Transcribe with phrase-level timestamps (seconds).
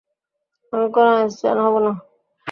[0.73, 1.91] আমি কোনো আইনস্টাইন না।